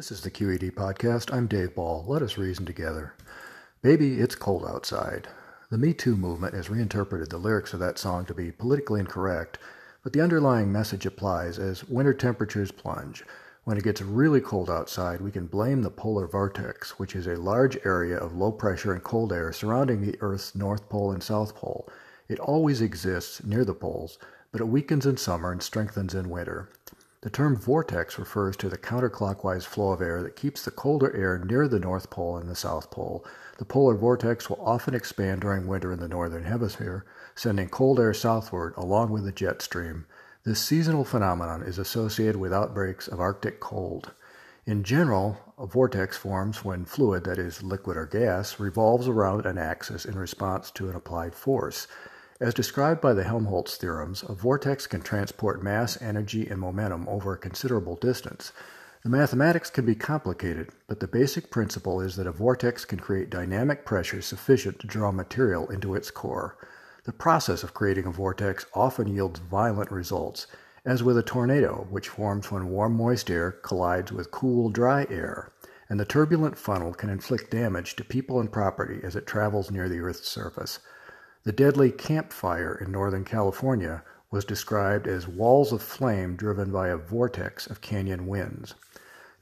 This 0.00 0.12
is 0.12 0.22
the 0.22 0.30
QED 0.30 0.70
podcast. 0.70 1.30
I'm 1.30 1.46
Dave 1.46 1.74
Ball. 1.74 2.06
Let 2.08 2.22
us 2.22 2.38
reason 2.38 2.64
together. 2.64 3.12
Baby, 3.82 4.18
it's 4.18 4.34
cold 4.34 4.64
outside. 4.66 5.28
The 5.70 5.76
Me 5.76 5.92
Too 5.92 6.16
movement 6.16 6.54
has 6.54 6.70
reinterpreted 6.70 7.28
the 7.28 7.36
lyrics 7.36 7.74
of 7.74 7.80
that 7.80 7.98
song 7.98 8.24
to 8.24 8.32
be 8.32 8.50
politically 8.50 9.00
incorrect, 9.00 9.58
but 10.02 10.14
the 10.14 10.22
underlying 10.22 10.72
message 10.72 11.04
applies 11.04 11.58
as 11.58 11.86
winter 11.86 12.14
temperatures 12.14 12.72
plunge. 12.72 13.26
When 13.64 13.76
it 13.76 13.84
gets 13.84 14.00
really 14.00 14.40
cold 14.40 14.70
outside, 14.70 15.20
we 15.20 15.30
can 15.30 15.46
blame 15.46 15.82
the 15.82 15.90
polar 15.90 16.26
vortex, 16.26 16.98
which 16.98 17.14
is 17.14 17.26
a 17.26 17.36
large 17.36 17.76
area 17.84 18.16
of 18.16 18.34
low 18.34 18.52
pressure 18.52 18.94
and 18.94 19.04
cold 19.04 19.34
air 19.34 19.52
surrounding 19.52 20.00
the 20.00 20.16
Earth's 20.22 20.54
North 20.54 20.88
Pole 20.88 21.12
and 21.12 21.22
South 21.22 21.54
Pole. 21.54 21.86
It 22.26 22.40
always 22.40 22.80
exists 22.80 23.44
near 23.44 23.66
the 23.66 23.74
poles, 23.74 24.18
but 24.50 24.62
it 24.62 24.68
weakens 24.68 25.04
in 25.04 25.18
summer 25.18 25.52
and 25.52 25.62
strengthens 25.62 26.14
in 26.14 26.30
winter. 26.30 26.70
The 27.22 27.28
term 27.28 27.54
vortex 27.54 28.18
refers 28.18 28.56
to 28.56 28.70
the 28.70 28.78
counterclockwise 28.78 29.64
flow 29.64 29.92
of 29.92 30.00
air 30.00 30.22
that 30.22 30.36
keeps 30.36 30.64
the 30.64 30.70
colder 30.70 31.14
air 31.14 31.38
near 31.38 31.68
the 31.68 31.78
North 31.78 32.08
Pole 32.08 32.38
and 32.38 32.48
the 32.48 32.56
South 32.56 32.90
Pole. 32.90 33.26
The 33.58 33.66
polar 33.66 33.94
vortex 33.94 34.48
will 34.48 34.60
often 34.64 34.94
expand 34.94 35.42
during 35.42 35.66
winter 35.66 35.92
in 35.92 36.00
the 36.00 36.08
northern 36.08 36.44
hemisphere, 36.44 37.04
sending 37.34 37.68
cold 37.68 38.00
air 38.00 38.14
southward 38.14 38.72
along 38.78 39.10
with 39.10 39.24
the 39.24 39.32
jet 39.32 39.60
stream. 39.60 40.06
This 40.44 40.60
seasonal 40.60 41.04
phenomenon 41.04 41.62
is 41.62 41.78
associated 41.78 42.36
with 42.36 42.54
outbreaks 42.54 43.06
of 43.06 43.20
Arctic 43.20 43.60
cold. 43.60 44.12
In 44.64 44.82
general, 44.82 45.36
a 45.58 45.66
vortex 45.66 46.16
forms 46.16 46.64
when 46.64 46.86
fluid, 46.86 47.24
that 47.24 47.38
is, 47.38 47.62
liquid 47.62 47.98
or 47.98 48.06
gas, 48.06 48.58
revolves 48.58 49.08
around 49.08 49.44
an 49.44 49.58
axis 49.58 50.06
in 50.06 50.18
response 50.18 50.70
to 50.70 50.88
an 50.88 50.96
applied 50.96 51.34
force. 51.34 51.86
As 52.42 52.54
described 52.54 53.02
by 53.02 53.12
the 53.12 53.24
Helmholtz 53.24 53.76
theorems, 53.76 54.24
a 54.26 54.32
vortex 54.32 54.86
can 54.86 55.02
transport 55.02 55.62
mass, 55.62 56.00
energy, 56.00 56.46
and 56.46 56.58
momentum 56.58 57.06
over 57.06 57.34
a 57.34 57.38
considerable 57.38 57.96
distance. 57.96 58.52
The 59.02 59.10
mathematics 59.10 59.68
can 59.68 59.84
be 59.84 59.94
complicated, 59.94 60.70
but 60.88 61.00
the 61.00 61.06
basic 61.06 61.50
principle 61.50 62.00
is 62.00 62.16
that 62.16 62.26
a 62.26 62.32
vortex 62.32 62.86
can 62.86 62.98
create 62.98 63.28
dynamic 63.28 63.84
pressure 63.84 64.22
sufficient 64.22 64.78
to 64.78 64.86
draw 64.86 65.12
material 65.12 65.68
into 65.68 65.94
its 65.94 66.10
core. 66.10 66.56
The 67.04 67.12
process 67.12 67.62
of 67.62 67.74
creating 67.74 68.06
a 68.06 68.10
vortex 68.10 68.64
often 68.72 69.08
yields 69.08 69.40
violent 69.40 69.90
results, 69.90 70.46
as 70.82 71.02
with 71.02 71.18
a 71.18 71.22
tornado, 71.22 71.86
which 71.90 72.08
forms 72.08 72.50
when 72.50 72.70
warm, 72.70 72.94
moist 72.94 73.28
air 73.28 73.50
collides 73.52 74.12
with 74.12 74.30
cool, 74.30 74.70
dry 74.70 75.06
air, 75.10 75.52
and 75.90 76.00
the 76.00 76.06
turbulent 76.06 76.56
funnel 76.56 76.94
can 76.94 77.10
inflict 77.10 77.50
damage 77.50 77.96
to 77.96 78.04
people 78.04 78.40
and 78.40 78.50
property 78.50 78.98
as 79.02 79.14
it 79.14 79.26
travels 79.26 79.70
near 79.70 79.90
the 79.90 80.00
Earth's 80.00 80.26
surface. 80.26 80.78
The 81.42 81.52
deadly 81.52 81.90
Camp 81.90 82.34
Fire 82.34 82.74
in 82.84 82.92
Northern 82.92 83.24
California 83.24 84.02
was 84.30 84.44
described 84.44 85.06
as 85.06 85.26
walls 85.26 85.72
of 85.72 85.80
flame 85.80 86.36
driven 86.36 86.70
by 86.70 86.88
a 86.88 86.98
vortex 86.98 87.66
of 87.66 87.80
canyon 87.80 88.26
winds. 88.26 88.74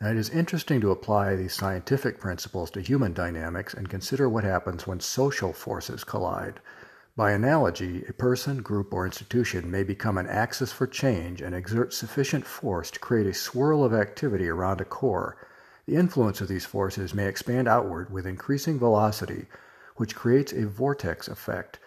Now, 0.00 0.10
it 0.10 0.16
is 0.16 0.30
interesting 0.30 0.80
to 0.80 0.92
apply 0.92 1.34
these 1.34 1.54
scientific 1.54 2.20
principles 2.20 2.70
to 2.70 2.80
human 2.80 3.14
dynamics 3.14 3.74
and 3.74 3.90
consider 3.90 4.28
what 4.28 4.44
happens 4.44 4.86
when 4.86 5.00
social 5.00 5.52
forces 5.52 6.04
collide. 6.04 6.60
By 7.16 7.32
analogy, 7.32 8.04
a 8.08 8.12
person, 8.12 8.62
group, 8.62 8.94
or 8.94 9.04
institution 9.04 9.68
may 9.68 9.82
become 9.82 10.18
an 10.18 10.28
axis 10.28 10.70
for 10.70 10.86
change 10.86 11.42
and 11.42 11.52
exert 11.52 11.92
sufficient 11.92 12.46
force 12.46 12.92
to 12.92 13.00
create 13.00 13.26
a 13.26 13.34
swirl 13.34 13.82
of 13.82 13.92
activity 13.92 14.48
around 14.48 14.80
a 14.80 14.84
core. 14.84 15.36
The 15.86 15.96
influence 15.96 16.40
of 16.40 16.46
these 16.46 16.64
forces 16.64 17.12
may 17.12 17.26
expand 17.26 17.66
outward 17.66 18.12
with 18.12 18.24
increasing 18.24 18.78
velocity, 18.78 19.46
which 19.96 20.14
creates 20.14 20.52
a 20.52 20.64
vortex 20.64 21.26
effect 21.26 21.80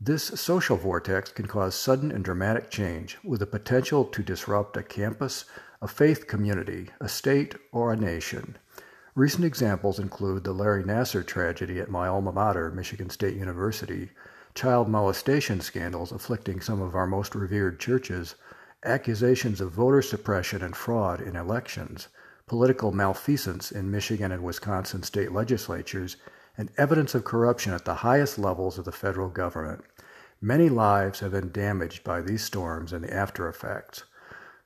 this 0.00 0.24
social 0.24 0.76
vortex 0.76 1.30
can 1.30 1.46
cause 1.46 1.74
sudden 1.74 2.12
and 2.12 2.22
dramatic 2.22 2.70
change 2.70 3.16
with 3.24 3.40
the 3.40 3.46
potential 3.46 4.04
to 4.04 4.22
disrupt 4.22 4.76
a 4.76 4.82
campus, 4.82 5.46
a 5.80 5.88
faith 5.88 6.26
community, 6.26 6.90
a 7.00 7.08
state, 7.08 7.54
or 7.72 7.92
a 7.92 7.96
nation. 7.96 8.56
Recent 9.14 9.44
examples 9.44 9.98
include 9.98 10.44
the 10.44 10.52
Larry 10.52 10.84
Nassar 10.84 11.26
tragedy 11.26 11.80
at 11.80 11.90
my 11.90 12.06
alma 12.06 12.30
mater, 12.30 12.70
Michigan 12.70 13.08
State 13.08 13.36
University, 13.36 14.10
child 14.54 14.88
molestation 14.88 15.62
scandals 15.62 16.12
afflicting 16.12 16.60
some 16.60 16.82
of 16.82 16.94
our 16.94 17.06
most 17.06 17.34
revered 17.34 17.80
churches, 17.80 18.34
accusations 18.84 19.60
of 19.62 19.72
voter 19.72 20.02
suppression 20.02 20.62
and 20.62 20.76
fraud 20.76 21.22
in 21.22 21.34
elections, 21.34 22.08
political 22.46 22.92
malfeasance 22.92 23.72
in 23.72 23.90
Michigan 23.90 24.30
and 24.30 24.44
Wisconsin 24.44 25.02
state 25.02 25.32
legislatures, 25.32 26.18
and 26.56 26.70
evidence 26.78 27.14
of 27.14 27.24
corruption 27.24 27.72
at 27.72 27.84
the 27.84 27.96
highest 27.96 28.38
levels 28.38 28.78
of 28.78 28.84
the 28.84 28.92
federal 28.92 29.28
government. 29.28 29.84
Many 30.40 30.68
lives 30.68 31.20
have 31.20 31.32
been 31.32 31.50
damaged 31.50 32.04
by 32.04 32.20
these 32.20 32.44
storms 32.44 32.92
and 32.92 33.04
the 33.04 33.12
after 33.12 33.48
effects. 33.48 34.04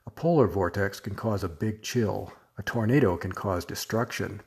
A 0.07 0.11
polar 0.11 0.47
vortex 0.47 0.99
can 1.01 1.15
cause 1.15 1.45
a 1.45 1.49
big 1.49 1.83
chill. 1.83 2.33
A 2.59 2.63
tornado 2.63 3.17
can 3.17 3.33
cause 3.33 3.65
destruction. 3.65 4.41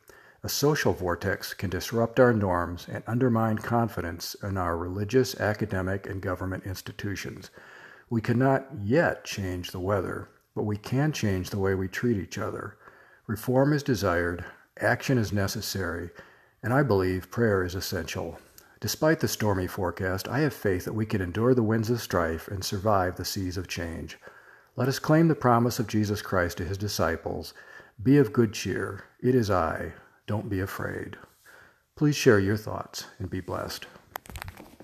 A 0.44 0.50
social 0.50 0.92
vortex 0.92 1.54
can 1.54 1.70
disrupt 1.70 2.20
our 2.20 2.34
norms 2.34 2.88
and 2.92 3.04
undermine 3.08 3.58
confidence 3.60 4.36
in 4.44 4.58
our 4.58 4.76
religious, 4.76 5.40
academic, 5.40 6.06
and 6.06 6.22
government 6.22 6.66
institutions. 6.66 7.50
We 8.10 8.20
cannot 8.20 8.68
yet 8.84 9.24
change 9.24 9.72
the 9.72 9.80
weather, 9.80 10.28
but 10.54 10.64
we 10.64 10.76
can 10.76 11.14
change 11.14 11.50
the 11.50 11.60
way 11.60 11.76
we 11.76 11.88
treat 11.88 12.18
each 12.18 12.38
other. 12.38 12.78
Reform 13.26 13.72
is 13.72 13.84
desired, 13.84 14.44
action 14.82 15.18
is 15.18 15.32
necessary, 15.32 16.10
and 16.64 16.74
I 16.74 16.82
believe 16.82 17.30
prayer 17.30 17.64
is 17.64 17.76
essential. 17.76 18.40
Despite 18.80 19.20
the 19.20 19.28
stormy 19.28 19.68
forecast, 19.68 20.28
I 20.28 20.40
have 20.40 20.54
faith 20.54 20.86
that 20.86 20.94
we 20.96 21.06
can 21.06 21.22
endure 21.22 21.54
the 21.54 21.62
winds 21.62 21.90
of 21.90 22.02
strife 22.02 22.48
and 22.48 22.64
survive 22.64 23.16
the 23.16 23.26
seas 23.26 23.58
of 23.58 23.68
change. 23.68 24.18
Let 24.76 24.88
us 24.88 24.98
claim 24.98 25.28
the 25.28 25.36
promise 25.36 25.78
of 25.78 25.88
Jesus 25.88 26.22
Christ 26.22 26.58
to 26.58 26.66
his 26.66 26.78
disciples 26.78 27.54
Be 28.02 28.18
of 28.18 28.34
good 28.34 28.54
cheer. 28.54 29.04
It 29.22 29.36
is 29.36 29.52
I. 29.52 29.94
Don't 30.26 30.50
be 30.50 30.60
afraid. 30.60 31.18
Please 31.96 32.16
share 32.16 32.40
your 32.40 32.58
thoughts 32.58 33.06
and 33.20 33.30
be 33.30 33.40
blessed. 33.40 33.86